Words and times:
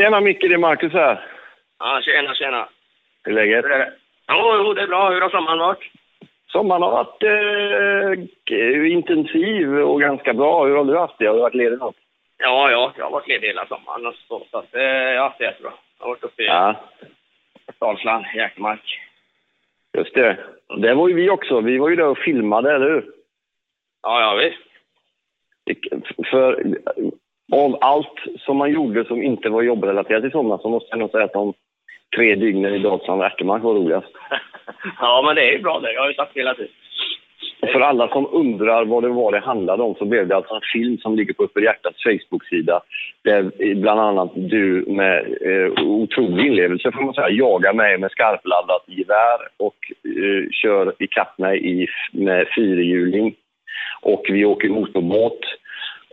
Tjena 0.00 0.20
Micke, 0.20 0.40
det 0.48 0.54
är 0.54 0.58
Marcus 0.58 0.92
här. 0.92 1.24
Ja, 1.78 2.00
tjena, 2.02 2.34
tjena. 2.34 2.68
Hur 3.24 3.32
är 3.32 3.34
läget? 3.34 3.64
Hur 3.64 3.70
är 3.72 3.78
det? 3.78 3.92
Jo, 4.28 4.54
jo, 4.56 4.74
det 4.74 4.82
är 4.82 4.86
bra. 4.86 5.10
Hur 5.10 5.20
har 5.20 5.30
sommaren 5.30 5.58
varit? 5.58 5.78
Sommaren 6.52 6.82
har 6.82 6.90
varit 6.90 7.22
eh, 8.50 8.92
intensiv 8.92 9.78
och 9.78 10.00
ganska 10.00 10.34
bra. 10.34 10.66
Hur 10.66 10.76
har 10.76 10.84
du 10.84 10.98
haft 10.98 11.18
det? 11.18 11.26
Har 11.26 11.34
du 11.34 11.40
varit 11.40 11.54
ledig 11.54 11.78
något? 11.78 11.96
Ja, 12.38 12.70
ja, 12.70 12.92
jag 12.96 13.04
har 13.04 13.10
varit 13.10 13.28
ledig 13.28 13.46
hela 13.46 13.66
sommaren 13.66 14.06
och 14.06 14.14
så, 14.28 14.46
så 14.50 14.58
att, 14.58 14.74
eh, 14.74 14.82
jag 14.82 15.20
har 15.22 15.28
haft 15.28 15.38
det 15.38 15.44
jättebra. 15.44 15.72
Jag 15.98 16.04
har 16.06 16.10
varit 16.10 16.24
uppe 16.24 16.42
i 16.42 16.46
Ja, 16.46 16.76
Dalsland, 17.80 18.24
Jäkmark. 18.34 19.00
just 19.96 20.14
det. 20.14 20.36
Det 20.76 20.94
var 20.94 21.08
ju 21.08 21.14
vi 21.14 21.30
också. 21.30 21.60
Vi 21.60 21.78
var 21.78 21.88
ju 21.88 21.96
där 21.96 22.06
och 22.08 22.18
filmade, 22.18 22.74
eller 22.74 22.90
hur? 22.90 23.10
Ja, 24.02 24.20
ja, 24.20 24.34
visst. 24.34 24.66
För 26.30 26.64
av 27.52 27.78
allt 27.80 28.18
som 28.38 28.56
man 28.56 28.72
gjorde 28.72 29.04
som 29.04 29.22
inte 29.22 29.48
var 29.48 29.62
jobbrelaterat 29.62 30.24
i 30.24 30.30
sommar 30.30 30.58
så 30.58 30.68
måste 30.68 30.88
jag 30.90 30.98
nog 30.98 31.10
säga 31.10 31.24
att 31.24 31.32
de 31.32 31.54
tre 32.16 32.34
dygnen 32.34 32.74
i 32.74 32.78
Dalsland 32.78 33.20
och 33.20 33.26
Ärtemark 33.26 33.62
var 33.62 33.74
roligast. 33.74 34.12
ja, 35.00 35.22
men 35.26 35.34
det 35.34 35.48
är 35.48 35.52
ju 35.52 35.62
bra 35.62 35.80
det. 35.80 35.92
Jag 35.92 36.00
har 36.00 36.08
ju 36.08 36.14
sagt 36.14 36.36
hela 36.36 36.54
tiden. 36.54 36.72
Och 37.62 37.68
för 37.68 37.80
alla 37.80 38.08
som 38.08 38.26
undrar 38.32 38.84
vad 38.84 39.02
det 39.02 39.08
var 39.08 39.32
det 39.32 39.40
handlade 39.40 39.82
om 39.82 39.94
så 39.94 40.04
blev 40.04 40.28
det 40.28 40.36
alltså 40.36 40.54
en 40.54 40.60
film 40.72 40.98
som 40.98 41.16
ligger 41.16 41.34
på 41.34 41.44
Uppe 41.44 41.60
Hjärtats 41.60 42.02
Facebook-sida 42.02 42.80
där 43.24 43.74
bland 43.74 44.00
annat 44.00 44.30
du 44.34 44.84
med 44.88 45.18
eh, 45.40 45.86
otrolig 45.86 46.46
inlevelse 46.46 46.92
får 46.92 47.02
man 47.02 47.14
säga 47.14 47.30
jagar 47.30 47.72
mig 47.72 47.98
med 47.98 48.10
skarpladdat 48.10 48.84
gevär 48.86 49.38
och 49.56 49.76
eh, 50.04 50.50
kör 50.50 50.94
ikapp 50.98 51.38
mig 51.38 51.82
i, 51.82 51.86
med 52.12 52.46
fyrhjuling. 52.56 53.34
Och 54.02 54.22
vi 54.28 54.44
åker 54.44 54.68
motorbåt 54.68 55.40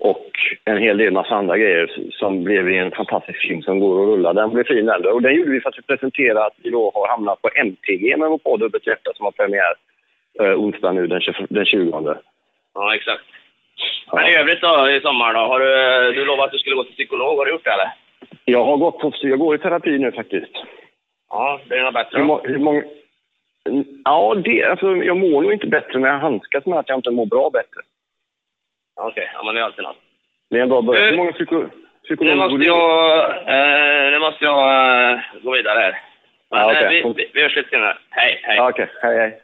och 0.00 0.30
en 0.64 0.78
hel 0.78 0.98
del 0.98 1.12
massa 1.12 1.34
andra 1.34 1.58
grejer 1.58 2.10
som 2.10 2.44
blev 2.44 2.68
en 2.68 2.90
fantastisk 2.90 3.40
film 3.40 3.62
som 3.62 3.80
går 3.80 4.02
att 4.02 4.08
rulla. 4.08 4.32
Den 4.32 4.50
blev 4.50 4.64
fin 4.64 4.88
äldre 4.88 5.12
och 5.12 5.22
den 5.22 5.34
gjorde 5.34 5.50
vi 5.50 5.60
för 5.60 5.68
att 5.68 5.86
presentera 5.86 6.44
att 6.44 6.54
vi 6.62 6.70
då 6.70 6.90
har 6.94 7.08
hamnat 7.08 7.42
på 7.42 7.50
MTG 7.54 8.16
med 8.16 8.28
vår 8.28 8.38
podd 8.38 8.62
Uppe 8.62 8.78
i 8.78 8.80
Hjärta 8.86 9.10
som 9.14 9.24
har 9.24 9.32
premiär 9.32 9.74
eh, 10.40 10.60
onsdag 10.60 10.92
nu 10.92 11.06
den 11.06 11.20
20. 11.20 11.46
Den 11.48 11.64
20. 11.64 12.16
Ja, 12.74 12.94
exakt. 12.94 13.24
Men 14.12 14.26
i 14.26 14.36
övrigt 14.36 14.60
då, 14.60 14.90
i 14.90 15.00
sommar 15.00 15.34
då? 15.34 15.40
Har 15.40 15.60
du, 15.60 16.12
du 16.12 16.24
lovat 16.24 16.46
att 16.46 16.52
du 16.52 16.58
skulle 16.58 16.76
gå 16.76 16.84
till 16.84 16.94
psykolog. 16.94 17.38
Har 17.38 17.44
du 17.44 17.50
gjort 17.50 17.64
det 17.64 17.70
eller? 17.70 17.92
Jag 18.44 18.64
har 18.64 18.76
gått 18.76 18.98
på, 18.98 19.12
jag 19.20 19.38
går 19.38 19.54
i 19.54 19.58
terapi 19.58 19.98
nu 19.98 20.12
faktiskt. 20.12 20.52
Ja, 21.30 21.60
det 21.68 21.74
är 21.78 21.82
något 21.82 21.94
bättre 21.94 22.18
Hur, 22.18 22.24
må, 22.24 22.40
hur 22.44 22.58
många... 22.58 22.82
Ja, 24.04 24.34
det, 24.44 24.64
alltså, 24.64 24.96
jag 24.96 25.16
mår 25.16 25.42
nog 25.42 25.52
inte 25.52 25.66
bättre, 25.66 25.98
men 25.98 26.10
jag 26.10 26.18
handskas 26.18 26.66
med 26.66 26.78
att 26.78 26.88
jag 26.88 26.98
inte 26.98 27.10
mår 27.10 27.26
bra 27.26 27.50
bättre. 27.50 27.80
Okej, 28.96 29.30
ja, 29.34 29.42
men 29.44 29.54
det 29.54 29.60
är 29.60 29.64
alltid 29.64 29.84
något. 29.84 29.96
Det 30.50 30.58
är 30.58 30.62
en 30.62 30.68
bra 30.68 30.82
början. 30.82 31.04
Eh, 31.04 31.10
Hur 31.10 31.16
många 31.16 31.32
psyko, 31.32 31.54
Nu 31.56 31.68
psykologer 32.04 32.36
går 32.36 32.48
måste 32.48 32.66
jag, 32.66 33.30
eh, 34.06 34.10
nu 34.12 34.18
måste 34.18 34.44
jag 34.44 34.58
eh, 35.12 35.18
gå 35.42 35.52
vidare 35.52 35.78
här. 35.80 36.00
Men 36.50 36.60
Ja, 36.60 36.66
okej. 36.66 36.84
eh, 37.00 37.06
vi, 37.06 37.12
vi, 37.16 37.30
vi 37.34 37.42
hörs 37.42 37.56
lite 37.56 37.68
senare. 37.70 37.98
Hej, 38.10 38.40
hej. 38.42 38.60
Okej, 38.60 38.88
hej 39.02 39.18
hej. 39.18 39.40